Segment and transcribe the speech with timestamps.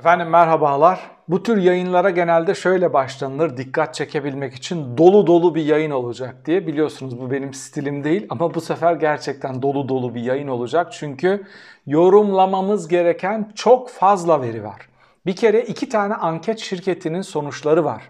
[0.00, 1.00] Efendim merhabalar.
[1.28, 3.56] Bu tür yayınlara genelde şöyle başlanılır.
[3.56, 6.66] Dikkat çekebilmek için dolu dolu bir yayın olacak diye.
[6.66, 10.92] Biliyorsunuz bu benim stilim değil ama bu sefer gerçekten dolu dolu bir yayın olacak.
[10.92, 11.46] Çünkü
[11.86, 14.88] yorumlamamız gereken çok fazla veri var.
[15.26, 18.02] Bir kere iki tane anket şirketinin sonuçları var.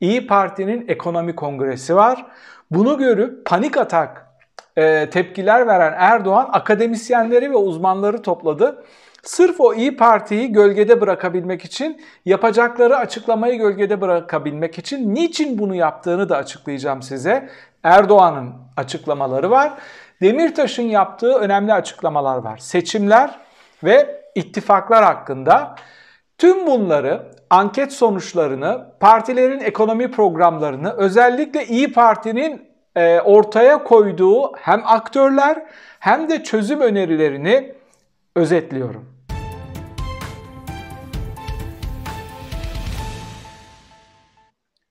[0.00, 2.26] İyi Parti'nin ekonomi kongresi var.
[2.70, 4.26] Bunu görüp panik atak
[5.10, 8.84] tepkiler veren Erdoğan akademisyenleri ve uzmanları topladı
[9.22, 16.28] Sırf o İyi Parti'yi gölgede bırakabilmek için, yapacakları açıklamayı gölgede bırakabilmek için niçin bunu yaptığını
[16.28, 17.48] da açıklayacağım size.
[17.82, 19.72] Erdoğan'ın açıklamaları var.
[20.22, 22.58] Demirtaş'ın yaptığı önemli açıklamalar var.
[22.58, 23.38] Seçimler
[23.84, 25.74] ve ittifaklar hakkında
[26.38, 35.62] tüm bunları anket sonuçlarını, partilerin ekonomi programlarını, özellikle İyi Parti'nin e, ortaya koyduğu hem aktörler
[36.00, 37.77] hem de çözüm önerilerini
[38.38, 39.04] özetliyorum.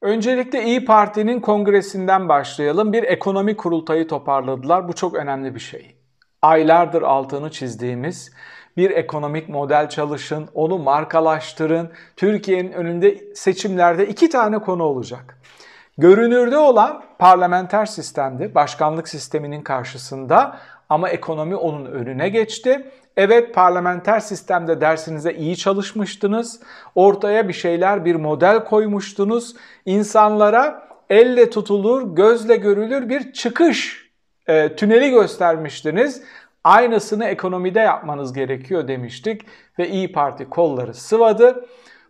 [0.01, 2.93] Öncelikle İyi Parti'nin kongresinden başlayalım.
[2.93, 4.87] Bir ekonomi kurultayı toparladılar.
[4.87, 5.95] Bu çok önemli bir şey.
[6.41, 8.31] Aylardır altını çizdiğimiz
[8.77, 11.91] bir ekonomik model çalışın, onu markalaştırın.
[12.15, 15.41] Türkiye'nin önünde seçimlerde iki tane konu olacak.
[15.97, 20.57] Görünürde olan parlamenter sistemdi, başkanlık sisteminin karşısında
[20.89, 22.91] ama ekonomi onun önüne geçti.
[23.17, 26.59] Evet parlamenter sistemde dersinize iyi çalışmıştınız.
[26.95, 29.55] Ortaya bir şeyler, bir model koymuştunuz.
[29.85, 34.09] İnsanlara elle tutulur, gözle görülür bir çıkış
[34.47, 36.23] e, tüneli göstermiştiniz.
[36.63, 39.41] Aynısını ekonomide yapmanız gerekiyor demiştik
[39.79, 41.65] ve İyi Parti kolları sıvadı.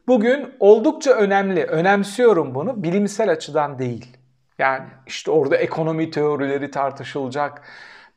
[0.07, 4.17] Bugün oldukça önemli, önemsiyorum bunu bilimsel açıdan değil.
[4.59, 7.61] Yani işte orada ekonomi teorileri tartışılacak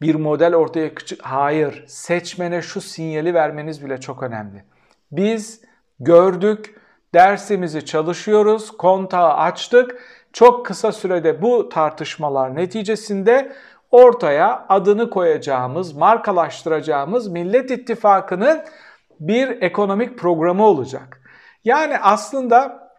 [0.03, 1.23] bir model ortaya küçük.
[1.23, 4.65] Hayır, seçmene şu sinyali vermeniz bile çok önemli.
[5.13, 5.61] Biz
[6.01, 6.81] gördük,
[7.15, 10.03] dersimizi çalışıyoruz, kontağı açtık.
[10.33, 13.53] Çok kısa sürede bu tartışmalar neticesinde
[13.91, 18.61] ortaya adını koyacağımız, markalaştıracağımız Millet İttifakı'nın
[19.21, 21.21] bir ekonomik programı olacak.
[21.65, 22.91] Yani aslında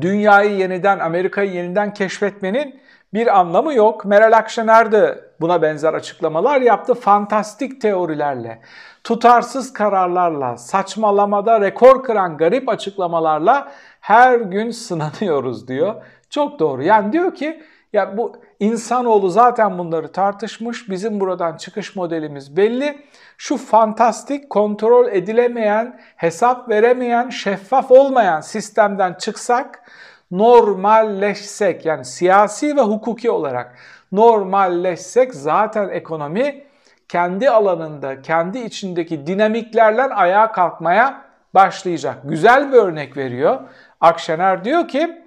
[0.00, 2.80] dünyayı yeniden, Amerika'yı yeniden keşfetmenin
[3.14, 4.04] bir anlamı yok.
[4.04, 6.94] Meral Akşener de buna benzer açıklamalar yaptı.
[6.94, 8.60] Fantastik teorilerle,
[9.04, 15.94] tutarsız kararlarla, saçmalamada rekor kıran garip açıklamalarla her gün sınanıyoruz diyor.
[16.30, 16.82] Çok doğru.
[16.82, 17.62] Yani diyor ki
[17.92, 20.90] ya bu insanoğlu zaten bunları tartışmış.
[20.90, 22.98] Bizim buradan çıkış modelimiz belli.
[23.38, 29.82] Şu fantastik, kontrol edilemeyen, hesap veremeyen, şeffaf olmayan sistemden çıksak
[30.30, 33.76] normalleşsek yani siyasi ve hukuki olarak
[34.12, 36.64] normalleşsek zaten ekonomi
[37.08, 41.22] kendi alanında, kendi içindeki dinamiklerle ayağa kalkmaya
[41.54, 42.18] başlayacak.
[42.24, 43.60] Güzel bir örnek veriyor.
[44.00, 45.22] Akşener diyor ki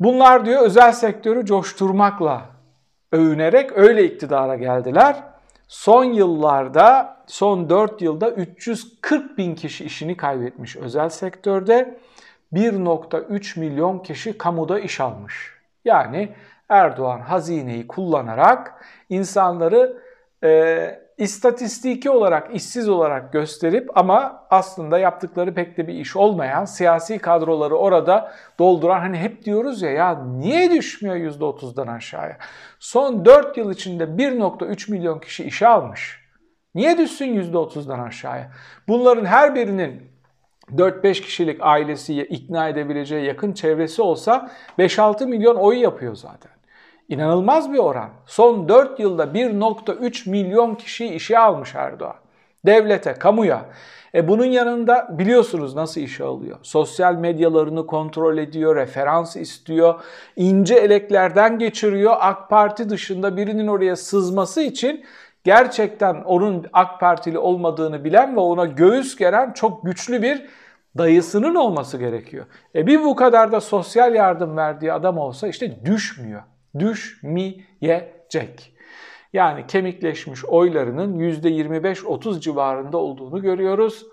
[0.00, 2.42] bunlar diyor özel sektörü coşturmakla
[3.12, 5.16] övünerek öyle iktidara geldiler.
[5.68, 11.98] Son yıllarda, son 4 yılda 340 bin kişi işini kaybetmiş özel sektörde.
[12.52, 15.52] 1.3 milyon kişi kamuda iş almış.
[15.84, 16.28] Yani
[16.68, 20.02] Erdoğan hazineyi kullanarak insanları
[20.44, 27.18] e, istatistiki olarak işsiz olarak gösterip ama aslında yaptıkları pek de bir iş olmayan siyasi
[27.18, 32.36] kadroları orada dolduran hani hep diyoruz ya ya niye düşmüyor %30'dan aşağıya?
[32.78, 36.26] Son 4 yıl içinde 1.3 milyon kişi işe almış.
[36.74, 38.50] Niye düşsün %30'dan aşağıya?
[38.88, 40.02] Bunların her birinin
[40.72, 46.55] 4-5 kişilik ailesi ikna edebileceği yakın çevresi olsa 5-6 milyon oy yapıyor zaten.
[47.08, 48.10] İnanılmaz bir oran.
[48.26, 52.16] Son 4 yılda 1.3 milyon kişi işe almış Erdoğan.
[52.66, 53.64] Devlete, kamuya.
[54.14, 56.58] E bunun yanında biliyorsunuz nasıl işe alıyor.
[56.62, 60.00] Sosyal medyalarını kontrol ediyor, referans istiyor,
[60.36, 62.16] ince eleklerden geçiriyor.
[62.20, 65.04] AK Parti dışında birinin oraya sızması için
[65.44, 70.46] gerçekten onun AK Partili olmadığını bilen ve ona göğüs geren çok güçlü bir
[70.98, 72.46] dayısının olması gerekiyor.
[72.74, 76.42] E bir bu kadar da sosyal yardım verdiği adam olsa işte düşmüyor.
[76.78, 78.72] Düşmeyecek.
[79.32, 84.06] Yani kemikleşmiş oylarının %25-30 civarında olduğunu görüyoruz.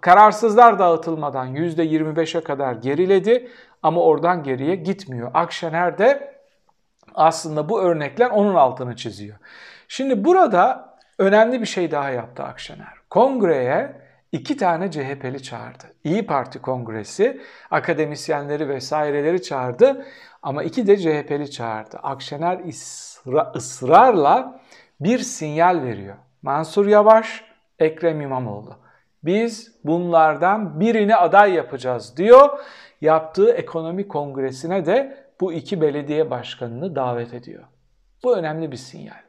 [0.00, 3.50] Kararsızlar dağıtılmadan %25'e kadar geriledi
[3.82, 5.30] ama oradan geriye gitmiyor.
[5.34, 6.38] Akşener de
[7.14, 9.38] aslında bu örnekler onun altını çiziyor.
[9.88, 12.92] Şimdi burada önemli bir şey daha yaptı Akşener.
[13.10, 14.02] Kongreye
[14.32, 15.84] iki tane CHP'li çağırdı.
[16.04, 17.40] İyi Parti Kongresi
[17.70, 20.06] akademisyenleri vesaireleri çağırdı
[20.42, 21.96] ama iki de CHP'li çağırdı.
[22.02, 24.60] Akşener ısra, ısrarla
[25.00, 26.16] bir sinyal veriyor.
[26.42, 27.44] Mansur Yavaş,
[27.78, 28.76] Ekrem İmamoğlu.
[29.24, 32.58] Biz bunlardan birini aday yapacağız diyor.
[33.00, 37.64] Yaptığı ekonomi kongresine de bu iki belediye başkanını davet ediyor.
[38.24, 39.22] Bu önemli bir sinyal.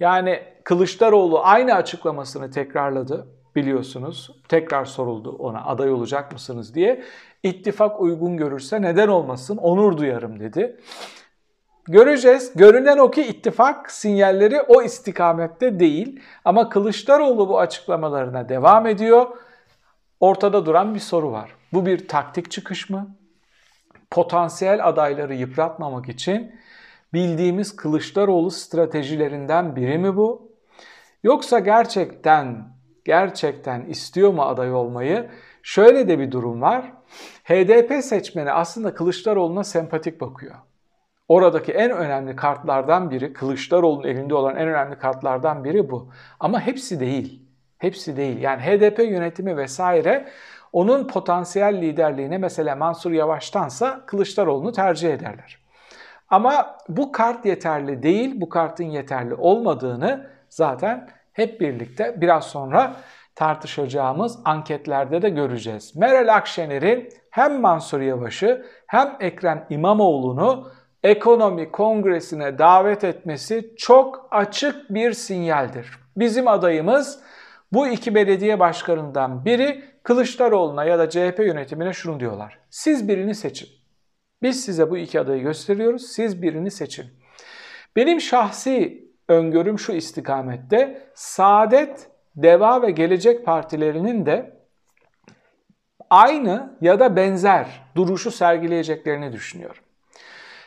[0.00, 4.30] Yani Kılıçdaroğlu aynı açıklamasını tekrarladı biliyorsunuz.
[4.48, 7.04] Tekrar soruldu ona aday olacak mısınız diye.
[7.42, 10.76] İttifak uygun görürse neden olmasın onur duyarım dedi.
[11.88, 12.52] Göreceğiz.
[12.54, 16.20] Görünen o ki ittifak sinyalleri o istikamette değil.
[16.44, 19.26] Ama Kılıçdaroğlu bu açıklamalarına devam ediyor.
[20.20, 21.50] Ortada duran bir soru var.
[21.72, 23.16] Bu bir taktik çıkış mı?
[24.10, 26.54] Potansiyel adayları yıpratmamak için
[27.12, 30.52] bildiğimiz Kılıçdaroğlu stratejilerinden biri mi bu?
[31.22, 32.77] Yoksa gerçekten
[33.08, 35.28] gerçekten istiyor mu aday olmayı?
[35.62, 36.92] Şöyle de bir durum var.
[37.44, 40.54] HDP seçmeni aslında Kılıçdaroğlu'na sempatik bakıyor.
[41.28, 46.10] Oradaki en önemli kartlardan biri, Kılıçdaroğlu'nun elinde olan en önemli kartlardan biri bu.
[46.40, 47.42] Ama hepsi değil.
[47.78, 48.38] Hepsi değil.
[48.38, 50.28] Yani HDP yönetimi vesaire
[50.72, 55.58] onun potansiyel liderliğine mesela Mansur Yavaş'tansa Kılıçdaroğlu'nu tercih ederler.
[56.30, 62.96] Ama bu kart yeterli değil, bu kartın yeterli olmadığını zaten hep birlikte biraz sonra
[63.34, 65.96] tartışacağımız anketlerde de göreceğiz.
[65.96, 70.70] Meral Akşener'in hem Mansur Yavaş'ı hem Ekrem İmamoğlu'nu
[71.02, 75.90] ekonomi kongresine davet etmesi çok açık bir sinyaldir.
[76.16, 77.20] Bizim adayımız
[77.72, 82.58] bu iki belediye başkanından biri Kılıçdaroğlu'na ya da CHP yönetimine şunu diyorlar.
[82.70, 83.68] Siz birini seçin.
[84.42, 86.06] Biz size bu iki adayı gösteriyoruz.
[86.06, 87.06] Siz birini seçin.
[87.96, 91.02] Benim şahsi öngörüm şu istikamette.
[91.14, 94.58] Saadet, Deva ve Gelecek partilerinin de
[96.10, 97.66] aynı ya da benzer
[97.96, 99.82] duruşu sergileyeceklerini düşünüyorum.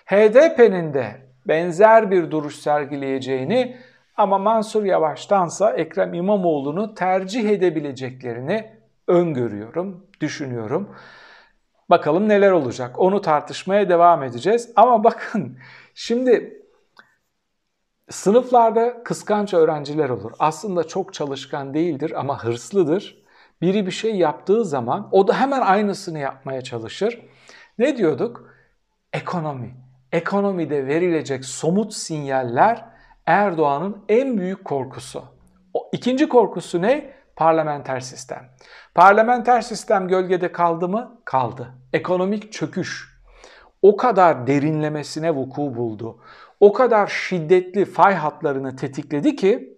[0.06, 1.12] HDP'nin de
[1.48, 3.78] benzer bir duruş sergileyeceğini
[4.18, 8.72] ama Mansur Yavaş'tansa Ekrem İmamoğlu'nu tercih edebileceklerini
[9.07, 10.96] öngörüyorum, düşünüyorum.
[11.90, 13.00] Bakalım neler olacak.
[13.00, 14.72] Onu tartışmaya devam edeceğiz.
[14.75, 15.57] Ama bakın
[15.94, 16.61] şimdi
[18.12, 20.31] sınıflarda kıskanç öğrenciler olur.
[20.40, 23.22] Aslında çok çalışkan değildir ama hırslıdır.
[23.62, 27.22] Biri bir şey yaptığı zaman o da hemen aynısını yapmaya çalışır.
[27.78, 28.50] Ne diyorduk?
[29.13, 29.75] Ekonomi.
[30.12, 32.86] Ekonomide verilecek somut sinyaller
[33.25, 35.24] Erdoğan'ın en büyük korkusu.
[35.74, 37.14] O ikinci korkusu ne?
[37.36, 38.50] Parlamenter sistem.
[38.96, 41.22] Parlamenter sistem gölgede kaldı mı?
[41.25, 41.68] Kaldı.
[41.94, 43.12] Ekonomik çöküş
[43.81, 46.18] o kadar derinlemesine vuku buldu.
[46.62, 49.78] O kadar şiddetli fay hatlarını tetikledi ki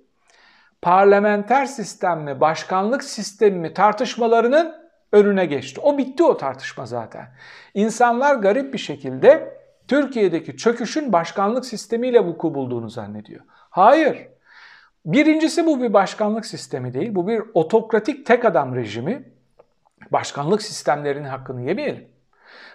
[0.82, 4.76] parlamenter sistem mi, başkanlık sistemi mi tartışmalarının
[5.12, 5.82] önüne geçti.
[5.82, 7.28] O bitti o tartışma zaten.
[7.74, 9.58] İnsanlar garip bir şekilde
[9.88, 13.42] Türkiye'deki çöküşün başkanlık sistemiyle vuku bulduğunu zannediyor.
[13.50, 14.28] Hayır.
[15.06, 17.16] Birincisi bu bir başkanlık sistemi değil.
[17.16, 19.24] Bu bir otokratik tek adam rejimi.
[20.12, 22.13] Başkanlık sistemlerinin hakkını yemeyelim.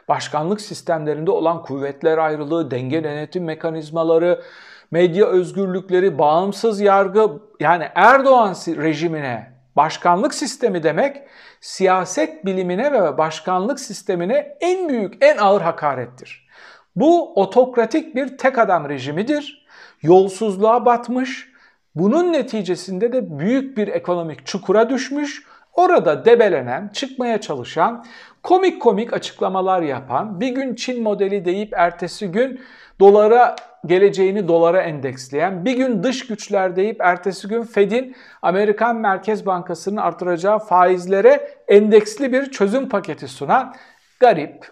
[0.08, 4.42] Başkanlık sistemlerinde olan kuvvetler ayrılığı, denge denetim mekanizmaları,
[4.90, 7.30] medya özgürlükleri, bağımsız yargı
[7.60, 11.16] yani Erdoğan rejimine başkanlık sistemi demek
[11.60, 16.48] siyaset bilimine ve başkanlık sistemine en büyük, en ağır hakarettir.
[16.96, 19.66] Bu otokratik bir tek adam rejimidir.
[20.02, 21.48] Yolsuzluğa batmış,
[21.94, 25.42] bunun neticesinde de büyük bir ekonomik çukura düşmüş,
[25.72, 28.04] orada debelenen, çıkmaya çalışan,
[28.48, 32.60] komik komik açıklamalar yapan, bir gün Çin modeli deyip ertesi gün
[33.00, 33.56] dolara
[33.86, 40.58] geleceğini dolara endeksleyen, bir gün dış güçler deyip ertesi gün Fed'in Amerikan Merkez Bankası'nın artıracağı
[40.58, 43.74] faizlere endeksli bir çözüm paketi sunan
[44.20, 44.66] garip,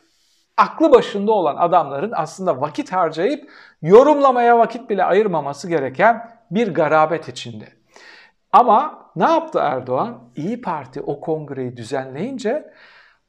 [0.57, 3.51] aklı başında olan adamların aslında vakit harcayıp
[3.83, 7.65] yorumlamaya vakit bile ayırmaması gereken bir garabet içinde.
[8.53, 10.19] Ama ne yaptı Erdoğan?
[10.37, 12.71] İyi Parti o kongreyi düzenleyince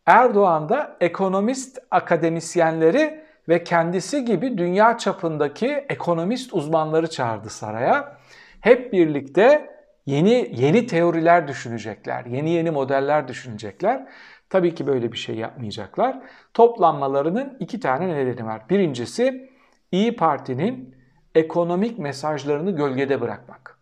[0.07, 8.17] Erdoğan da ekonomist akademisyenleri ve kendisi gibi dünya çapındaki ekonomist uzmanları çağırdı saraya.
[8.61, 9.69] Hep birlikte
[10.05, 14.07] yeni yeni teoriler düşünecekler, yeni yeni modeller düşünecekler.
[14.49, 16.19] Tabii ki böyle bir şey yapmayacaklar.
[16.53, 18.61] Toplanmalarının iki tane nedeni var.
[18.69, 19.49] Birincisi
[19.91, 20.95] İyi Parti'nin
[21.35, 23.79] ekonomik mesajlarını gölgede bırakmak.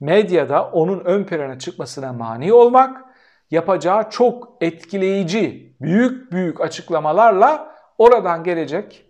[0.00, 3.05] Medyada onun ön plana çıkmasına mani olmak,
[3.50, 9.06] yapacağı çok etkileyici, büyük büyük açıklamalarla oradan gelecek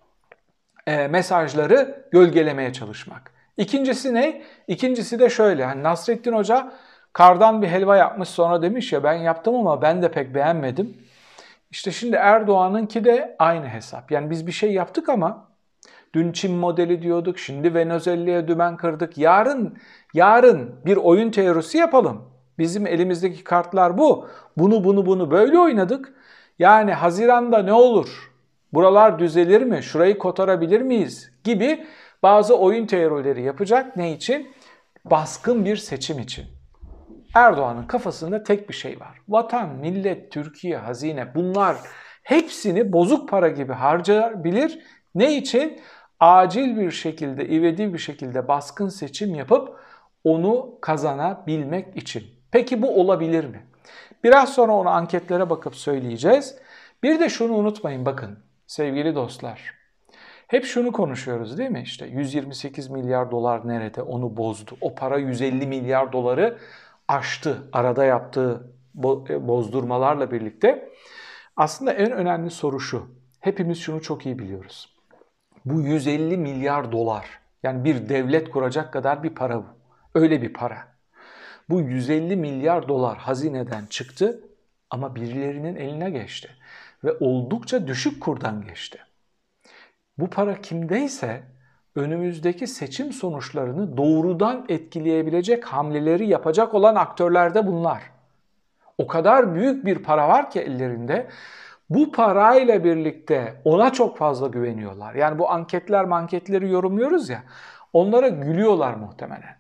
[0.87, 3.33] e, mesajları gölgelemeye çalışmak.
[3.57, 4.43] İkincisi ne?
[4.69, 5.64] İkincisi de şöyle.
[5.64, 6.73] Hani Nasrettin Hoca
[7.12, 10.97] kardan bir helva yapmış sonra demiş ya ben yaptım ama ben de pek beğenmedim.
[11.71, 14.11] İşte şimdi Erdoğan'ınki de aynı hesap.
[14.11, 15.49] Yani biz bir şey yaptık ama
[16.14, 19.19] dün Çin modeli diyorduk, şimdi Venezuela'ya dümen kırdık.
[19.19, 19.78] Yarın
[20.14, 22.36] yarın bir oyun teorisi yapalım.
[22.58, 24.28] Bizim elimizdeki kartlar bu.
[24.56, 26.12] Bunu bunu bunu böyle oynadık.
[26.58, 28.32] Yani Haziran'da ne olur?
[28.72, 29.82] Buralar düzelir mi?
[29.82, 31.32] Şurayı kotarabilir miyiz?
[31.44, 31.86] Gibi
[32.22, 33.96] bazı oyun teorileri yapacak.
[33.96, 34.50] Ne için?
[35.04, 36.46] Baskın bir seçim için.
[37.34, 39.20] Erdoğan'ın kafasında tek bir şey var.
[39.28, 41.76] Vatan, millet, Türkiye, hazine bunlar
[42.22, 44.78] hepsini bozuk para gibi harcayabilir.
[45.14, 45.80] Ne için?
[46.20, 49.76] Acil bir şekilde, ivedi bir şekilde baskın seçim yapıp
[50.25, 52.36] onu kazanabilmek için.
[52.50, 53.66] Peki bu olabilir mi?
[54.24, 56.58] Biraz sonra onu anketlere bakıp söyleyeceğiz.
[57.02, 59.74] Bir de şunu unutmayın bakın sevgili dostlar.
[60.46, 61.82] Hep şunu konuşuyoruz değil mi?
[61.82, 64.02] İşte 128 milyar dolar nerede?
[64.02, 64.76] Onu bozdu.
[64.80, 66.58] O para 150 milyar doları
[67.08, 67.68] aştı.
[67.72, 68.70] Arada yaptığı
[69.28, 70.92] e, bozdurmalarla birlikte.
[71.56, 73.06] Aslında en önemli soru şu.
[73.40, 74.96] Hepimiz şunu çok iyi biliyoruz.
[75.64, 79.66] Bu 150 milyar dolar yani bir devlet kuracak kadar bir para bu.
[80.14, 80.95] Öyle bir para.
[81.68, 84.40] Bu 150 milyar dolar hazineden çıktı
[84.90, 86.49] ama birilerinin eline geçti
[87.04, 88.99] ve oldukça düşük kurdan geçti.
[90.18, 91.42] Bu para kimdeyse
[91.94, 98.02] önümüzdeki seçim sonuçlarını doğrudan etkileyebilecek hamleleri yapacak olan aktörlerde bunlar.
[98.99, 101.26] O kadar büyük bir para var ki ellerinde.
[101.90, 105.14] Bu parayla birlikte ona çok fazla güveniyorlar.
[105.14, 107.42] Yani bu anketler manketleri yorumluyoruz ya.
[107.92, 109.56] Onlara gülüyorlar muhtemelen.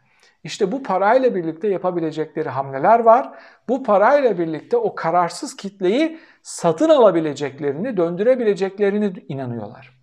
[0.46, 3.30] İşte bu parayla birlikte yapabilecekleri hamleler var.
[3.68, 9.96] Bu parayla birlikte o kararsız kitleyi satın alabileceklerini, döndürebileceklerini inanıyorlar.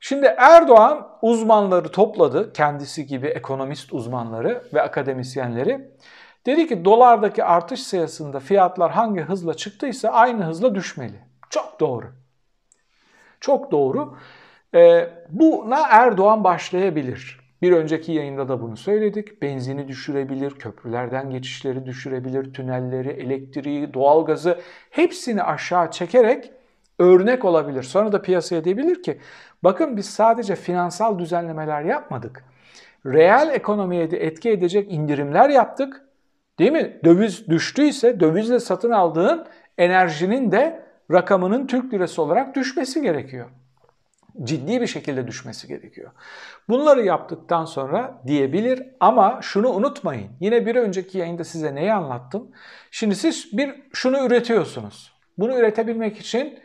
[0.00, 5.90] Şimdi Erdoğan uzmanları topladı, kendisi gibi ekonomist uzmanları ve akademisyenleri.
[6.46, 11.20] Dedi ki dolardaki artış sayısında fiyatlar hangi hızla çıktıysa aynı hızla düşmeli.
[11.50, 12.06] Çok doğru.
[13.40, 14.16] Çok doğru.
[14.74, 17.45] Ee, buna Erdoğan başlayabilir.
[17.62, 19.42] Bir önceki yayında da bunu söyledik.
[19.42, 24.58] Benzini düşürebilir, köprülerden geçişleri düşürebilir, tünelleri, elektriği, doğalgazı
[24.90, 26.52] hepsini aşağı çekerek
[26.98, 27.82] örnek olabilir.
[27.82, 29.18] Sonra da piyasaya diyebilir ki
[29.64, 32.44] bakın biz sadece finansal düzenlemeler yapmadık.
[33.06, 36.02] Reel ekonomiye de etki edecek indirimler yaptık.
[36.58, 37.00] Değil mi?
[37.04, 39.46] Döviz düştüyse dövizle satın aldığın
[39.78, 40.82] enerjinin de
[41.12, 43.46] rakamının Türk lirası olarak düşmesi gerekiyor
[44.42, 46.10] ciddi bir şekilde düşmesi gerekiyor.
[46.68, 50.30] Bunları yaptıktan sonra diyebilir ama şunu unutmayın.
[50.40, 52.50] Yine bir önceki yayında size neyi anlattım?
[52.90, 55.12] Şimdi siz bir şunu üretiyorsunuz.
[55.38, 56.58] Bunu üretebilmek için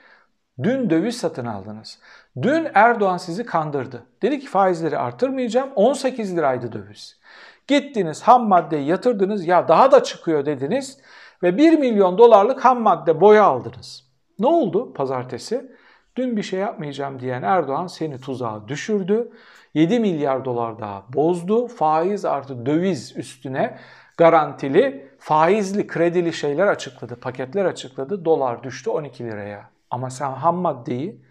[0.63, 1.99] dün döviz satın aldınız.
[2.41, 4.05] Dün Erdoğan sizi kandırdı.
[4.21, 5.69] Dedi ki faizleri artırmayacağım.
[5.75, 7.19] 18 liraydı döviz.
[7.67, 10.97] Gittiniz ham maddeyi yatırdınız ya daha da çıkıyor dediniz
[11.43, 14.11] ve 1 milyon dolarlık ham madde boya aldınız.
[14.39, 15.71] Ne oldu pazartesi?
[16.15, 19.31] Dün bir şey yapmayacağım diyen Erdoğan seni tuzağa düşürdü.
[19.73, 21.67] 7 milyar dolar daha bozdu.
[21.67, 23.77] Faiz artı döviz üstüne
[24.17, 28.25] garantili, faizli, kredili şeyler açıkladı, paketler açıkladı.
[28.25, 29.69] Dolar düştü 12 liraya.
[29.89, 31.21] Ama sen ham maddeyi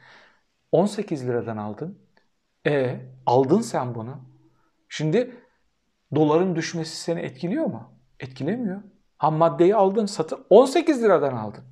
[0.72, 1.98] 18 liradan aldın.
[2.66, 4.16] E aldın sen bunu.
[4.88, 5.36] Şimdi
[6.14, 7.92] doların düşmesi seni etkiliyor mu?
[8.20, 8.82] Etkilemiyor.
[9.18, 11.64] Ham maddeyi aldın, satı 18 liradan aldın.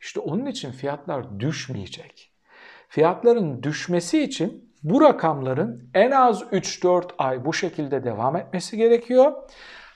[0.00, 2.27] İşte onun için fiyatlar düşmeyecek.
[2.88, 9.32] Fiyatların düşmesi için bu rakamların en az 3-4 ay bu şekilde devam etmesi gerekiyor.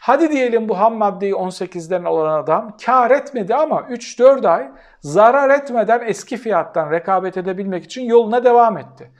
[0.01, 4.71] Hadi diyelim bu ham maddeyi 18'den alan adam kar etmedi ama 3-4 ay
[5.01, 9.11] zarar etmeden eski fiyattan rekabet edebilmek için yoluna devam etti.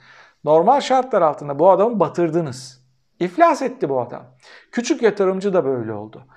[0.43, 2.83] Normal şartlar altında bu adamı batırdınız.
[3.19, 4.23] İflas etti bu adam.
[4.71, 6.27] Küçük yatırımcı da böyle oldu.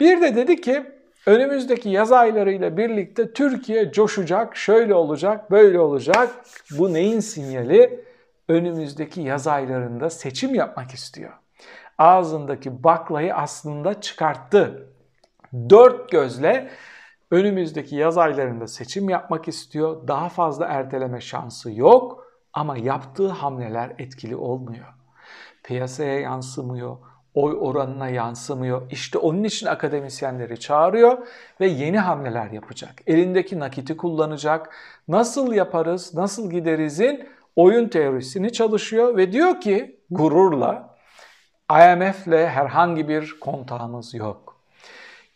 [0.00, 0.86] Bir de dedi ki
[1.26, 6.30] Önümüzdeki yaz aylarıyla birlikte Türkiye coşacak, şöyle olacak, böyle olacak.
[6.78, 8.04] Bu neyin sinyali?
[8.48, 11.32] Önümüzdeki yaz aylarında seçim yapmak istiyor.
[11.98, 14.88] Ağzındaki baklayı aslında çıkarttı.
[15.70, 16.70] Dört gözle
[17.30, 20.08] önümüzdeki yaz aylarında seçim yapmak istiyor.
[20.08, 24.86] Daha fazla erteleme şansı yok ama yaptığı hamleler etkili olmuyor.
[25.62, 26.96] Piyasaya yansımıyor
[27.34, 28.90] oy oranına yansımıyor.
[28.90, 31.26] İşte onun için akademisyenleri çağırıyor
[31.60, 33.02] ve yeni hamleler yapacak.
[33.06, 34.74] Elindeki nakiti kullanacak.
[35.08, 40.96] Nasıl yaparız, nasıl giderizin oyun teorisini çalışıyor ve diyor ki gururla
[41.70, 44.60] IMF'le herhangi bir kontağımız yok.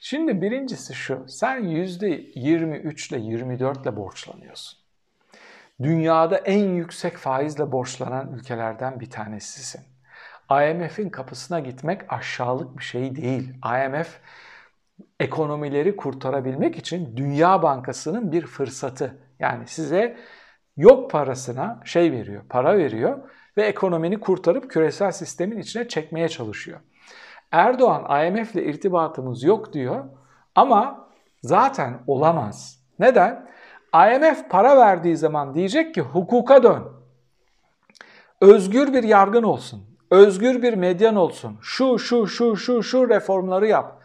[0.01, 4.79] Şimdi birincisi şu, sen %23 ile 24 ile borçlanıyorsun.
[5.83, 9.81] Dünyada en yüksek faizle borçlanan ülkelerden bir tanesisin.
[10.51, 13.55] IMF'in kapısına gitmek aşağılık bir şey değil.
[13.65, 14.19] IMF
[15.21, 19.19] ekonomileri kurtarabilmek için Dünya Bankası'nın bir fırsatı.
[19.39, 20.17] Yani size
[20.77, 23.19] yok parasına şey veriyor, para veriyor
[23.57, 26.81] ve ekonomini kurtarıp küresel sistemin içine çekmeye çalışıyor.
[27.53, 30.05] Erdoğan IMF ile irtibatımız yok diyor
[30.55, 31.09] Ama
[31.43, 32.81] zaten olamaz.
[32.99, 33.49] Neden?
[33.95, 36.83] IMF para verdiği zaman diyecek ki hukuka dön.
[38.41, 39.98] Özgür bir yargın olsun.
[40.11, 41.59] Özgür bir medyan olsun.
[41.63, 44.03] Şu şu şu şu şu reformları yap.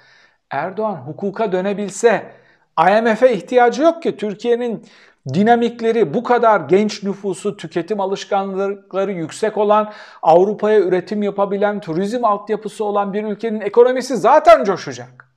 [0.51, 2.31] Erdoğan hukuka dönebilse
[2.79, 4.85] IMF'e ihtiyacı yok ki Türkiye'nin
[5.33, 9.91] dinamikleri bu kadar genç nüfusu, tüketim alışkanlıkları yüksek olan,
[10.21, 15.29] Avrupa'ya üretim yapabilen, turizm altyapısı olan bir ülkenin ekonomisi zaten coşacak.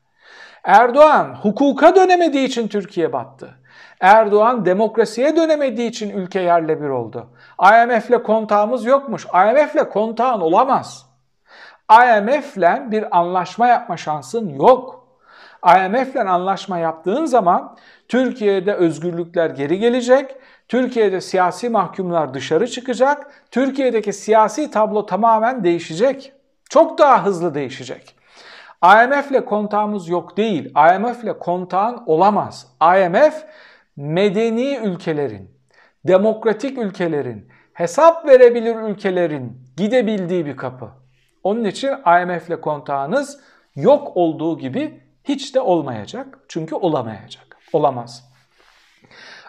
[0.64, 3.54] Erdoğan hukuka dönemediği için Türkiye battı.
[4.00, 7.26] Erdoğan demokrasiye dönemediği için ülke yerle bir oldu.
[7.62, 9.26] IMF'le kontağımız yokmuş.
[9.26, 11.06] IMF'le kontağın olamaz.
[11.90, 15.06] IMF'le bir anlaşma yapma şansın yok.
[15.64, 17.76] IMF'le anlaşma yaptığın zaman
[18.08, 20.36] Türkiye'de özgürlükler geri gelecek,
[20.68, 26.32] Türkiye'de siyasi mahkumlar dışarı çıkacak, Türkiye'deki siyasi tablo tamamen değişecek.
[26.68, 28.16] Çok daha hızlı değişecek.
[28.84, 30.74] IMF'le kontağımız yok değil.
[30.94, 32.66] IMF'le kontağın olamaz.
[32.82, 33.44] IMF
[33.96, 35.50] medeni ülkelerin,
[36.06, 40.90] demokratik ülkelerin, hesap verebilir ülkelerin gidebildiği bir kapı.
[41.42, 43.40] Onun için IMF'le kontağınız
[43.76, 46.38] yok olduğu gibi hiç de olmayacak.
[46.48, 47.56] Çünkü olamayacak.
[47.72, 48.32] Olamaz.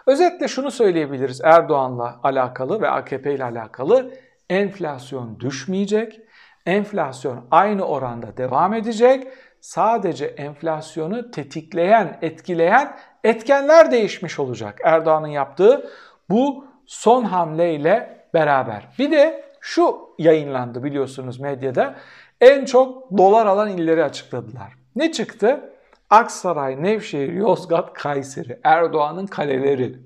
[0.06, 4.14] Özetle şunu söyleyebiliriz Erdoğan'la alakalı ve AKP ile alakalı.
[4.50, 6.20] Enflasyon düşmeyecek.
[6.66, 9.26] Enflasyon aynı oranda devam edecek.
[9.68, 14.80] Sadece enflasyonu tetikleyen, etkileyen etkenler değişmiş olacak.
[14.84, 15.90] Erdoğan'ın yaptığı
[16.30, 18.88] bu son hamleyle beraber.
[18.98, 21.94] Bir de şu yayınlandı biliyorsunuz medyada.
[22.40, 24.72] En çok dolar alan illeri açıkladılar.
[24.96, 25.70] Ne çıktı?
[26.10, 29.96] Aksaray, Nevşehir, Yozgat, Kayseri, Erdoğan'ın kaleleri.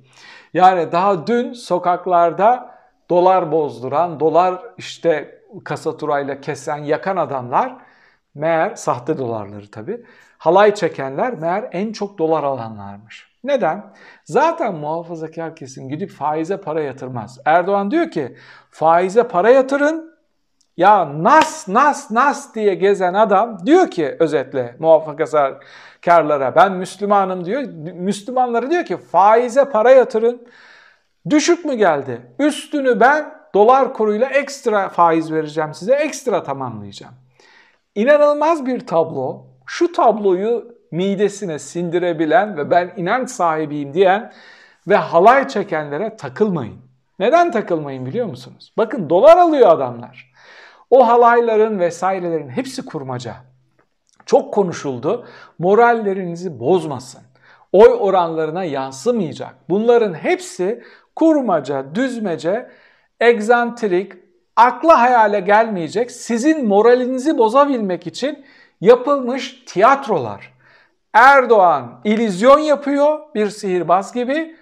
[0.55, 2.75] Yani daha dün sokaklarda
[3.11, 7.77] dolar bozduran, dolar işte kasaturayla kesen, yakan adamlar
[8.35, 10.05] meğer sahte dolarları tabi
[10.39, 13.33] halay çekenler meğer en çok dolar alanlarmış.
[13.45, 13.93] Neden?
[14.25, 17.39] Zaten muhafazakar kesim gidip faize para yatırmaz.
[17.45, 18.37] Erdoğan diyor ki
[18.71, 20.13] faize para yatırın.
[20.77, 27.63] Ya nas nas nas diye gezen adam diyor ki özetle muhafazakarlara ben Müslümanım diyor.
[27.95, 30.49] Müslümanlara diyor ki faize para yatırın.
[31.31, 32.21] Düşük mü geldi?
[32.39, 35.95] Üstünü ben dolar kuruyla ekstra faiz vereceğim size.
[35.95, 37.15] Ekstra tamamlayacağım.
[37.95, 39.47] İnanılmaz bir tablo.
[39.67, 44.33] Şu tabloyu midesine sindirebilen ve ben inanç sahibiyim diyen
[44.89, 46.77] ve halay çekenlere takılmayın.
[47.19, 48.73] Neden takılmayın biliyor musunuz?
[48.77, 50.33] Bakın dolar alıyor adamlar.
[50.91, 53.35] O halayların vesairelerin hepsi kurmaca.
[54.27, 55.27] Çok konuşuldu.
[55.59, 57.23] Morallerinizi bozmasın.
[57.73, 59.55] Oy oranlarına yansımayacak.
[59.69, 60.83] Bunların hepsi
[61.17, 62.71] kurmaca, düzmece,
[63.21, 64.13] egzantrik,
[64.57, 68.45] akla hayale gelmeyecek, sizin moralinizi bozabilmek için
[68.81, 70.53] yapılmış tiyatrolar.
[71.13, 74.57] Erdoğan ilizyon yapıyor bir sihirbaz gibi.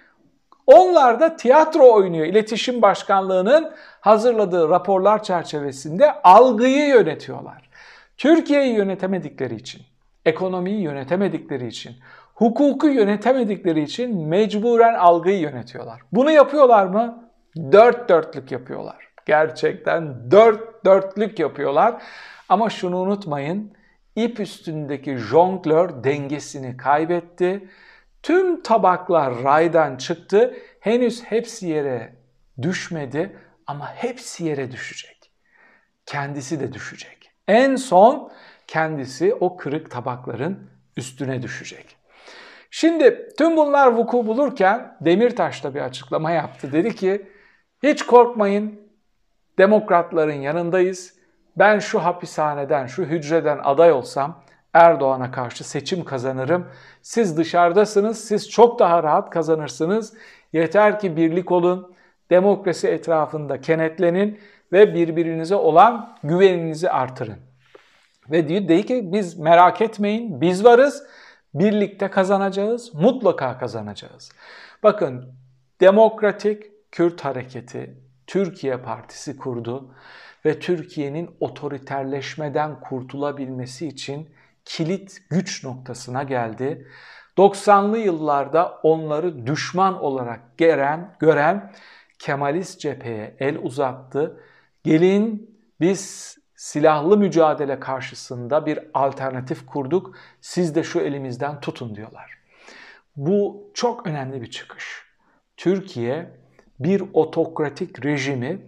[0.67, 2.25] Onlar da tiyatro oynuyor.
[2.25, 7.69] İletişim Başkanlığı'nın hazırladığı raporlar çerçevesinde algıyı yönetiyorlar.
[8.17, 9.81] Türkiye'yi yönetemedikleri için,
[10.25, 11.95] ekonomiyi yönetemedikleri için,
[12.35, 16.01] hukuku yönetemedikleri için mecburen algıyı yönetiyorlar.
[16.11, 17.29] Bunu yapıyorlar mı?
[17.71, 19.10] Dört dörtlük yapıyorlar.
[19.31, 22.01] Gerçekten dört dörtlük yapıyorlar.
[22.49, 23.73] Ama şunu unutmayın,
[24.15, 27.69] ip üstündeki jonglör dengesini kaybetti.
[28.23, 30.53] Tüm tabaklar raydan çıktı.
[30.79, 32.15] Henüz hepsi yere
[32.61, 35.31] düşmedi ama hepsi yere düşecek.
[36.05, 37.31] Kendisi de düşecek.
[37.47, 38.31] En son
[38.67, 41.95] kendisi o kırık tabakların üstüne düşecek.
[42.71, 46.71] Şimdi tüm bunlar vuku bulurken Demirtaş da bir açıklama yaptı.
[46.71, 47.31] Dedi ki
[47.83, 48.80] hiç korkmayın
[49.61, 51.13] demokratların yanındayız
[51.57, 54.43] ben şu hapishaneden, şu hücreden aday olsam
[54.73, 56.67] Erdoğan'a karşı seçim kazanırım.
[57.01, 60.13] Siz dışarıdasınız, siz çok daha rahat kazanırsınız.
[60.53, 61.93] Yeter ki birlik olun,
[62.29, 64.39] demokrasi etrafında kenetlenin
[64.71, 67.37] ve birbirinize olan güveninizi artırın.
[68.31, 71.03] Ve diyor, diyor ki biz merak etmeyin, biz varız,
[71.53, 74.31] birlikte kazanacağız, mutlaka kazanacağız.
[74.83, 75.33] Bakın,
[75.81, 78.00] Demokratik Kürt Hareketi,
[78.31, 79.95] Türkiye Partisi kurdu
[80.45, 84.29] ve Türkiye'nin otoriterleşmeden kurtulabilmesi için
[84.65, 86.87] kilit güç noktasına geldi.
[87.37, 91.73] 90'lı yıllarda onları düşman olarak gören, gören
[92.19, 94.43] Kemalist cepheye el uzattı.
[94.83, 100.15] Gelin biz silahlı mücadele karşısında bir alternatif kurduk.
[100.41, 102.37] Siz de şu elimizden tutun diyorlar.
[103.15, 105.05] Bu çok önemli bir çıkış.
[105.57, 106.40] Türkiye
[106.83, 108.59] bir otokratik rejimi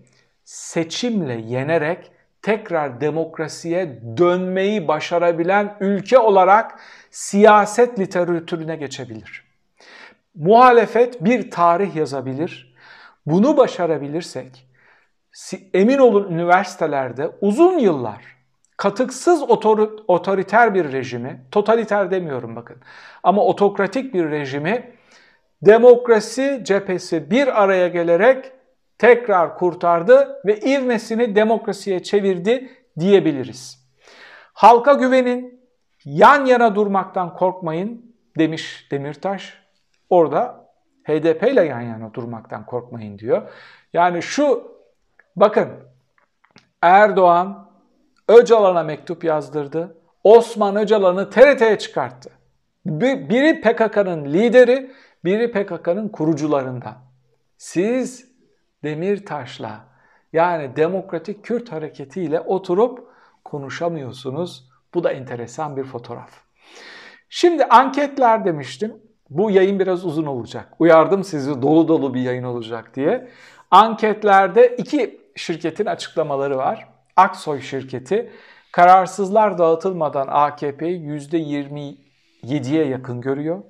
[0.43, 6.79] seçimle yenerek tekrar demokrasiye dönmeyi başarabilen ülke olarak
[7.11, 9.43] siyaset literatürüne geçebilir.
[10.35, 12.75] Muhalefet bir tarih yazabilir.
[13.25, 14.67] Bunu başarabilirsek
[15.73, 18.33] emin olun üniversitelerde uzun yıllar
[18.77, 19.43] katıksız
[20.07, 22.77] otoriter bir rejimi, totaliter demiyorum bakın
[23.23, 24.91] ama otokratik bir rejimi
[25.65, 28.51] demokrasi cephesi bir araya gelerek
[28.97, 33.83] tekrar kurtardı ve ivmesini demokrasiye çevirdi diyebiliriz.
[34.53, 35.61] Halka güvenin,
[36.05, 39.63] yan yana durmaktan korkmayın demiş Demirtaş.
[40.09, 40.65] Orada
[41.03, 43.49] HDP ile yan yana durmaktan korkmayın diyor.
[43.93, 44.71] Yani şu
[45.35, 45.69] bakın
[46.81, 47.69] Erdoğan
[48.27, 49.97] Öcalan'a mektup yazdırdı.
[50.23, 52.29] Osman Öcalan'ı TRT'ye çıkarttı.
[52.85, 54.91] Biri PKK'nın lideri,
[55.25, 56.95] biri PKK'nın kurucularından.
[57.57, 58.31] Siz
[58.83, 59.85] Demirtaş'la
[60.33, 63.07] yani Demokratik Kürt Hareketi ile oturup
[63.43, 64.69] konuşamıyorsunuz.
[64.93, 66.31] Bu da enteresan bir fotoğraf.
[67.29, 68.97] Şimdi anketler demiştim.
[69.29, 70.73] Bu yayın biraz uzun olacak.
[70.79, 73.29] Uyardım sizi dolu dolu bir yayın olacak diye.
[73.71, 76.89] Anketlerde iki şirketin açıklamaları var.
[77.15, 78.31] Aksoy şirketi
[78.71, 83.63] kararsızlar dağıtılmadan AKP'yi %27'ye yakın görüyor.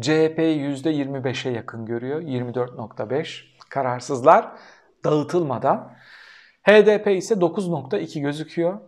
[0.00, 2.22] CHP'yi %25'e yakın görüyor.
[2.22, 4.52] 24.5 kararsızlar
[5.04, 5.92] dağıtılmadan.
[6.62, 8.80] HDP ise 9.2 gözüküyor.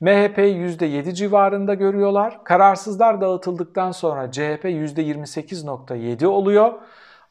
[0.00, 2.44] MHP'yi %7 civarında görüyorlar.
[2.44, 6.72] Kararsızlar dağıtıldıktan sonra CHP %28.7 oluyor.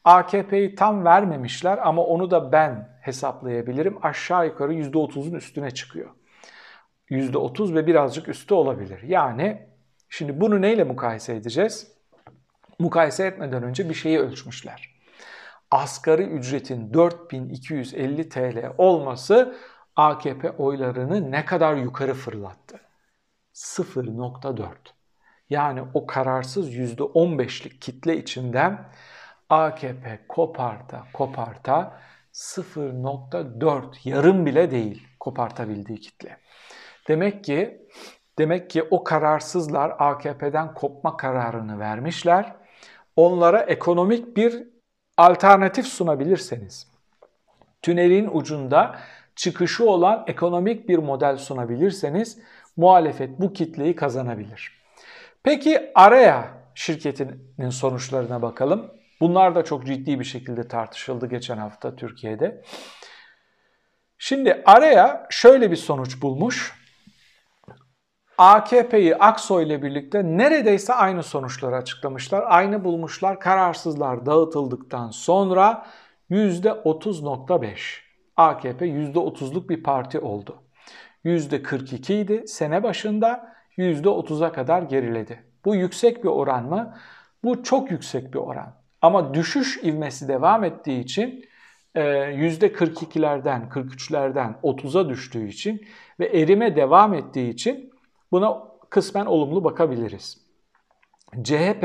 [0.04, 3.98] AKP'yi tam vermemişler ama onu da ben hesaplayabilirim.
[4.02, 6.10] Aşağı yukarı %30'un üstüne çıkıyor.
[7.10, 9.02] %30 ve birazcık üstü olabilir.
[9.02, 9.68] Yani
[10.08, 11.94] şimdi bunu neyle mukayese edeceğiz?
[12.78, 14.94] Mukayese etmeden önce bir şeyi ölçmüşler.
[15.70, 19.56] Asgari ücretin 4250 TL olması
[19.96, 22.80] AKP oylarını ne kadar yukarı fırlattı?
[23.54, 24.68] 0.4.
[25.50, 28.88] Yani o kararsız %15'lik kitle içinden
[29.48, 32.00] AKP koparta koparta
[32.32, 36.40] 0.4 yarım bile değil kopartabildiği kitle.
[37.08, 37.88] Demek ki
[38.38, 42.63] demek ki o kararsızlar AKP'den kopma kararını vermişler.
[43.16, 44.68] Onlara ekonomik bir
[45.16, 46.86] alternatif sunabilirseniz,
[47.82, 48.98] tünelin ucunda
[49.36, 52.38] çıkışı olan ekonomik bir model sunabilirseniz
[52.76, 54.72] muhalefet bu kitleyi kazanabilir.
[55.42, 58.90] Peki araya şirketinin sonuçlarına bakalım.
[59.20, 62.62] Bunlar da çok ciddi bir şekilde tartışıldı geçen hafta Türkiye'de.
[64.18, 66.83] Şimdi araya şöyle bir sonuç bulmuş.
[68.38, 72.44] AKP'yi Aksoy ile birlikte neredeyse aynı sonuçları açıklamışlar.
[72.46, 73.40] Aynı bulmuşlar.
[73.40, 75.86] Kararsızlar dağıtıldıktan sonra
[76.30, 77.76] %30.5.
[78.36, 80.62] AKP %30'luk bir parti oldu.
[81.24, 85.44] %42 idi sene başında %30'a kadar geriledi.
[85.64, 86.94] Bu yüksek bir oran mı?
[87.44, 88.74] Bu çok yüksek bir oran.
[89.02, 91.44] Ama düşüş ivmesi devam ettiği için
[91.94, 95.86] %42'lerden, e, 43'lerden 30'a düştüğü için
[96.20, 97.93] ve erime devam ettiği için
[98.34, 100.38] buna kısmen olumlu bakabiliriz.
[101.42, 101.84] CHP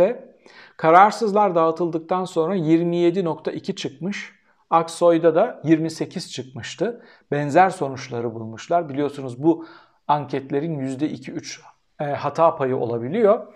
[0.77, 4.39] kararsızlar dağıtıldıktan sonra 27.2 çıkmış.
[4.69, 7.05] Aksoy'da da 28 çıkmıştı.
[7.31, 8.89] Benzer sonuçları bulmuşlar.
[8.89, 9.65] Biliyorsunuz bu
[10.07, 11.62] anketlerin %2-3
[11.99, 13.53] e, hata payı olabiliyor.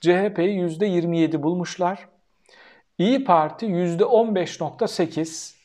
[0.00, 2.08] CHP'yi %27 bulmuşlar.
[2.98, 5.61] İyi Parti %15.8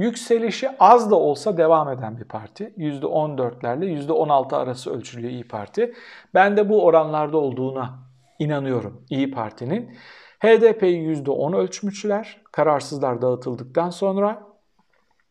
[0.00, 2.74] yükselişi az da olsa devam eden bir parti.
[2.78, 5.94] %14'lerle %16 arası ölçülüyor İyi Parti.
[6.34, 7.98] Ben de bu oranlarda olduğuna
[8.38, 9.96] inanıyorum İyi Parti'nin.
[10.38, 14.42] HDP'yi %10 ölçmüşler kararsızlar dağıtıldıktan sonra.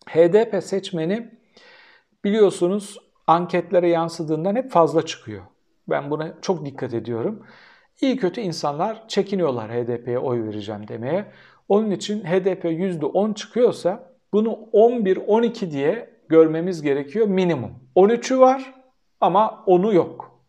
[0.09, 1.31] HDP seçmeni
[2.23, 5.43] biliyorsunuz anketlere yansıdığından hep fazla çıkıyor.
[5.89, 7.45] Ben buna çok dikkat ediyorum.
[8.01, 11.31] İyi kötü insanlar çekiniyorlar HDP'ye oy vereceğim demeye.
[11.69, 17.71] Onun için HDP %10 çıkıyorsa bunu 11-12 diye görmemiz gerekiyor minimum.
[17.95, 18.73] 13'ü var
[19.21, 20.39] ama 10'u yok.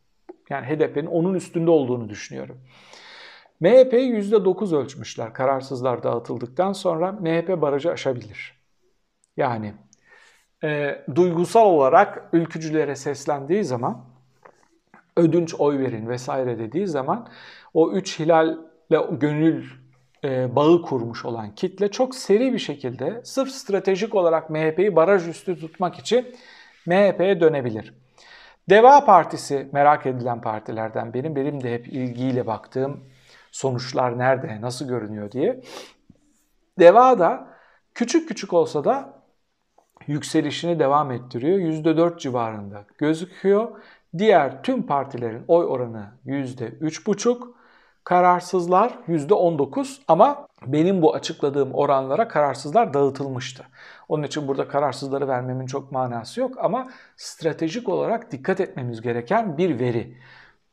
[0.51, 2.61] Yani HDP'nin onun üstünde olduğunu düşünüyorum.
[3.61, 8.61] MHP'yi %9 ölçmüşler kararsızlar dağıtıldıktan sonra MHP barajı aşabilir.
[9.37, 9.75] Yani
[10.65, 14.05] e, duygusal olarak ülkücülere seslendiği zaman
[15.17, 17.29] ödünç oy verin vesaire dediği zaman
[17.75, 19.80] o üç hilalle gönül
[20.25, 25.61] e, bağı kurmuş olan kitle çok seri bir şekilde sırf stratejik olarak MHP'yi baraj üstü
[25.61, 26.37] tutmak için
[26.87, 27.95] MHP'ye dönebilir.
[28.71, 31.37] Deva Partisi merak edilen partilerden benim.
[31.37, 33.05] Benim de hep ilgiyle baktığım
[33.53, 35.61] sonuçlar nerede, nasıl görünüyor diye.
[36.79, 37.47] Deva da
[37.95, 39.23] küçük küçük olsa da
[40.07, 41.59] yükselişini devam ettiriyor.
[41.59, 43.69] %4 civarında gözüküyor.
[44.19, 47.60] Diğer tüm partilerin oy oranı %3,5.
[48.05, 53.67] Kararsızlar %19 ama benim bu açıkladığım oranlara kararsızlar dağıtılmıştı.
[54.09, 59.81] Onun için burada kararsızları vermemin çok manası yok ama stratejik olarak dikkat etmemiz gereken bir
[59.81, 60.17] veri.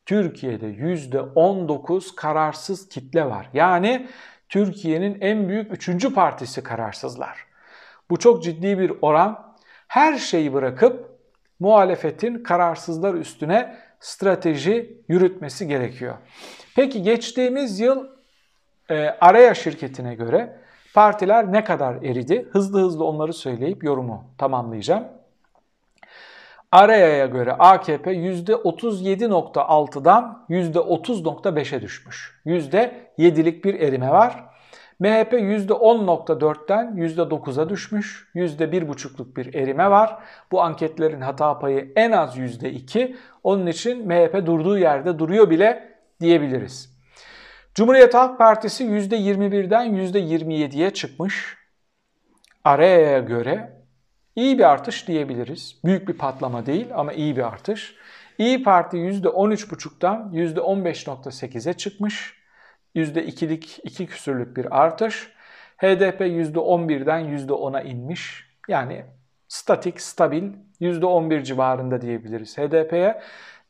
[0.05, 3.49] Türkiye'de %19 kararsız kitle var.
[3.53, 4.07] Yani
[4.49, 7.37] Türkiye'nin en büyük üçüncü partisi kararsızlar.
[8.09, 9.55] Bu çok ciddi bir oran.
[9.87, 11.19] Her şeyi bırakıp
[11.59, 16.15] muhalefetin kararsızlar üstüne strateji yürütmesi gerekiyor.
[16.75, 18.07] Peki geçtiğimiz yıl
[18.89, 20.59] e, Araya şirketine göre
[20.93, 22.47] partiler ne kadar eridi?
[22.51, 25.03] Hızlı hızlı onları söyleyip yorumu tamamlayacağım.
[26.71, 32.41] Araya'ya göre AKP %37.6'dan %30.5'e düşmüş.
[32.45, 34.56] %7'lik bir erime var.
[34.99, 38.29] MHP %10.4'ten %9'a düşmüş.
[38.35, 40.19] %1,5'luk bir erime var.
[40.51, 43.15] Bu anketlerin hata payı en az %2.
[43.43, 46.97] Onun için MHP durduğu yerde duruyor bile diyebiliriz.
[47.75, 51.57] Cumhuriyet Halk Partisi %21'den %27'ye çıkmış.
[52.63, 53.83] Araya'ya göre
[54.35, 55.79] iyi bir artış diyebiliriz.
[55.85, 57.95] Büyük bir patlama değil ama iyi bir artış.
[58.37, 62.36] İyi Parti %13,5'tan %15,8'e çıkmış.
[62.97, 65.31] %2'lik, 2 küsürlük bir artış.
[65.77, 68.45] HDP %11'den %10'a inmiş.
[68.67, 69.05] Yani
[69.47, 73.21] statik, stabil %11 civarında diyebiliriz HDP'ye.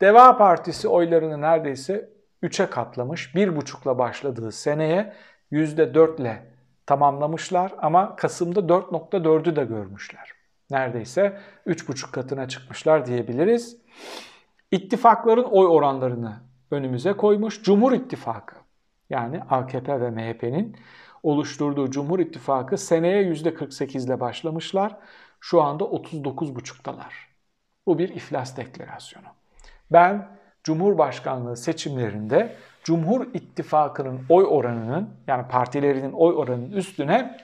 [0.01, 2.09] Deva Partisi oylarını neredeyse
[2.43, 3.35] 3'e katlamış.
[3.35, 5.13] 1,5'la başladığı seneye
[5.51, 6.43] %4 ile
[6.85, 10.31] tamamlamışlar ama Kasım'da 4.4'ü de görmüşler.
[10.71, 13.77] Neredeyse 3,5 katına çıkmışlar diyebiliriz.
[14.71, 16.39] İttifakların oy oranlarını
[16.71, 17.63] önümüze koymuş.
[17.63, 18.66] Cumhur İttifakı
[19.09, 20.77] yani AKP ve MHP'nin
[21.23, 24.95] oluşturduğu Cumhur İttifakı seneye %48 ile başlamışlar.
[25.39, 27.27] Şu anda 39,5'talar.
[27.85, 29.27] Bu bir iflas deklarasyonu.
[29.91, 30.27] Ben
[30.63, 37.37] Cumhurbaşkanlığı seçimlerinde Cumhur İttifakı'nın oy oranının yani partilerinin oy oranının üstüne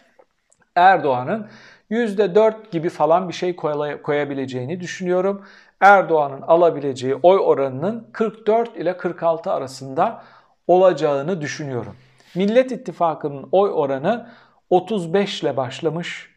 [0.76, 1.48] Erdoğan'ın
[1.90, 3.56] %4 gibi falan bir şey
[4.04, 5.46] koyabileceğini düşünüyorum.
[5.80, 10.24] Erdoğan'ın alabileceği oy oranının 44 ile 46 arasında
[10.68, 11.96] olacağını düşünüyorum.
[12.36, 14.30] Millet İttifakı'nın oy oranı
[14.70, 16.34] 35 ile başlamış.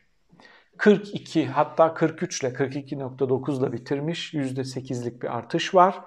[0.77, 4.35] 42 hatta 43 ile 42.9 ile bitirmiş.
[4.35, 6.01] %8'lik bir artış var.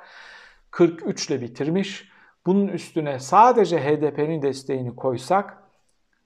[0.72, 2.10] 43 ile bitirmiş.
[2.46, 5.58] Bunun üstüne sadece HDP'nin desteğini koysak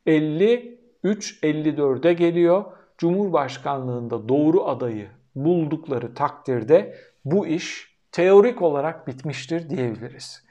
[0.07, 2.65] 53-54'e geliyor.
[2.97, 10.42] Cumhurbaşkanlığında doğru adayı buldukları takdirde bu iş teorik olarak bitmiştir diyebiliriz.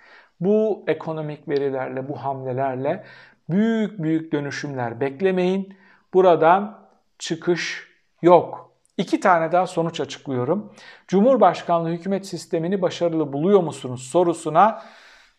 [0.45, 3.05] Bu ekonomik verilerle, bu hamlelerle
[3.51, 5.77] büyük büyük dönüşümler beklemeyin.
[6.15, 7.89] Buradan çıkış
[8.23, 8.73] yok.
[8.97, 10.73] İki tane daha sonuç açıklıyorum.
[11.09, 14.83] Cumhurbaşkanlığı hükümet sistemini başarılı buluyor musunuz sorusuna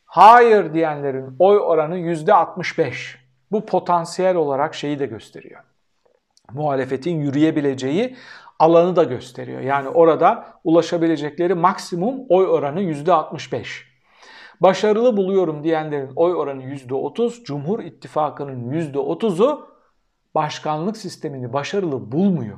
[0.05, 3.15] hayır diyenlerin oy oranı %65.
[3.51, 5.61] Bu potansiyel olarak şeyi de gösteriyor.
[6.51, 8.15] Muhalefetin yürüyebileceği
[8.59, 9.61] alanı da gösteriyor.
[9.61, 13.92] Yani orada ulaşabilecekleri maksimum oy oranı %65.
[14.63, 19.67] Başarılı buluyorum diyenlerin oy oranı %30, Cumhur İttifakı'nın %30'u
[20.35, 22.57] başkanlık sistemini başarılı bulmuyor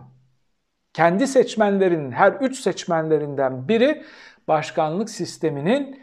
[0.96, 4.04] kendi seçmenlerinin her üç seçmenlerinden biri
[4.48, 6.02] başkanlık sisteminin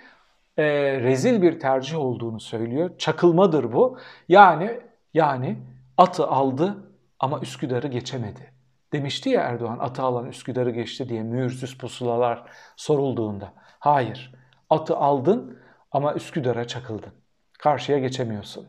[0.57, 0.65] e,
[1.01, 2.91] rezil bir tercih olduğunu söylüyor.
[2.99, 3.99] Çakılmadır bu.
[4.29, 4.81] Yani
[5.15, 5.59] yani
[5.97, 6.77] atı aldı
[7.19, 8.53] ama Üsküdar'ı geçemedi.
[8.93, 12.45] Demişti ya Erdoğan atı alan Üsküdar'ı geçti diye mühürsüz pusulalar
[12.77, 13.53] sorulduğunda.
[13.79, 14.35] Hayır.
[14.71, 15.59] Atı aldın
[15.93, 17.13] ama Üsküdar'a çakıldın.
[17.59, 18.67] Karşıya geçemiyorsun.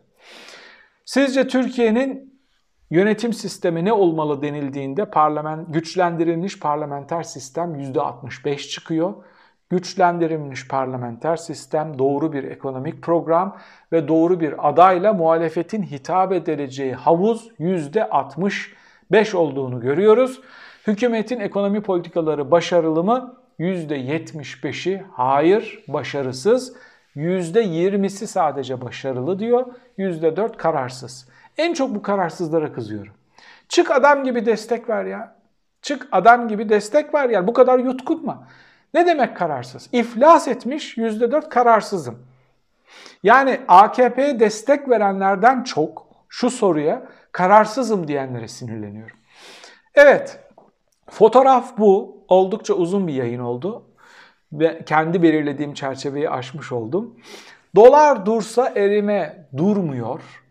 [1.06, 2.34] Sizce Türkiye'nin
[2.94, 9.14] Yönetim sistemi ne olmalı denildiğinde parlament, güçlendirilmiş parlamenter sistem %65 çıkıyor.
[9.70, 13.58] Güçlendirilmiş parlamenter sistem, doğru bir ekonomik program
[13.92, 20.42] ve doğru bir adayla muhalefetin hitap edileceği havuz %65 olduğunu görüyoruz.
[20.88, 23.36] Hükümetin ekonomi politikaları başarılı mı?
[23.60, 26.76] %75'i hayır, başarısız.
[27.15, 29.65] %20'si sadece başarılı diyor,
[29.97, 31.28] %4 kararsız.
[31.58, 33.13] En çok bu kararsızlara kızıyorum.
[33.69, 35.36] Çık adam gibi destek ver ya.
[35.82, 37.47] Çık adam gibi destek ver ya.
[37.47, 38.47] Bu kadar yutkunma.
[38.93, 39.89] Ne demek kararsız?
[39.91, 42.19] İflas etmiş %4 kararsızım.
[43.23, 49.17] Yani AKP'ye destek verenlerden çok şu soruya kararsızım diyenlere sinirleniyorum.
[49.95, 50.39] Evet,
[51.10, 52.23] fotoğraf bu.
[52.28, 53.86] Oldukça uzun bir yayın oldu.
[54.54, 57.16] Ve kendi belirlediğim çerçeveyi aşmış oldum.
[57.76, 60.44] Dolar dursa erime durmuyor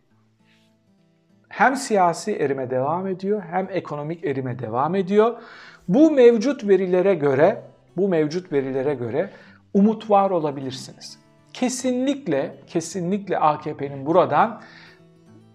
[1.53, 5.37] hem siyasi erime devam ediyor hem ekonomik erime devam ediyor.
[5.88, 7.62] Bu mevcut verilere göre,
[7.97, 9.31] bu mevcut verilere göre
[9.75, 11.19] umut var olabilirsiniz.
[11.53, 14.61] Kesinlikle, kesinlikle AKP'nin buradan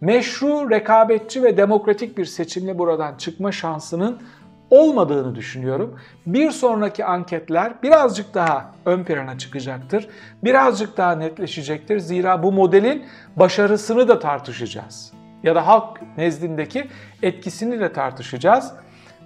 [0.01, 4.21] meşru, rekabetçi ve demokratik bir seçimle buradan çıkma şansının
[4.69, 5.99] olmadığını düşünüyorum.
[6.25, 10.07] Bir sonraki anketler birazcık daha ön plana çıkacaktır.
[10.43, 11.99] Birazcık daha netleşecektir.
[11.99, 15.13] Zira bu modelin başarısını da tartışacağız.
[15.43, 16.87] Ya da halk nezdindeki
[17.23, 18.73] etkisini de tartışacağız.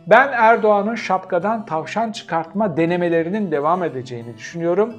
[0.07, 4.93] Ben Erdoğan'ın şapkadan tavşan çıkartma denemelerinin devam edeceğini düşünüyorum.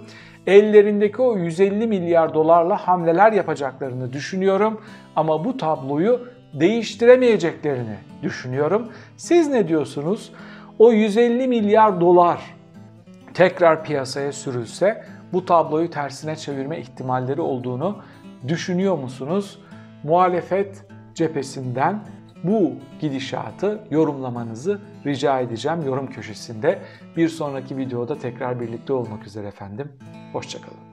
[0.47, 4.81] Ellerindeki o 150 milyar dolarla hamleler yapacaklarını düşünüyorum.
[5.17, 6.21] Ama bu tabloyu
[6.55, 8.89] değiştiremeyeceklerini düşünüyorum.
[9.17, 10.33] Siz ne diyorsunuz?
[10.79, 12.41] O 150 milyar dolar
[13.35, 17.99] tekrar piyasaya sürülse bu tabloyu tersine çevirme ihtimalleri olduğunu
[18.49, 19.59] düşünüyor musunuz?
[20.03, 20.85] Muhalefet
[21.15, 22.05] cephesinden
[22.45, 26.79] bu gidişatı yorumlamanızı rica edeceğim yorum köşesinde.
[27.17, 29.93] Bir sonraki videoda tekrar birlikte olmak üzere efendim.
[30.33, 30.92] Hoşçakalın.